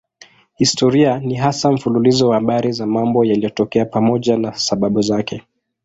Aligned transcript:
Historia 0.57 1.19
ni 1.19 1.35
hasa 1.37 1.71
mfululizo 1.71 2.27
wa 2.29 2.35
habari 2.35 2.71
za 2.71 2.85
mambo 2.87 3.25
yaliyotokea 3.25 3.85
pamoja 3.85 4.37
na 4.37 4.53
sababu 4.53 5.01
zake. 5.01 5.43